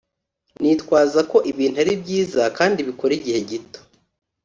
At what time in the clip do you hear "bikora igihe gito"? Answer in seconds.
2.87-3.79